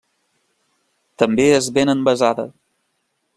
[1.23, 2.47] També es ven envasada.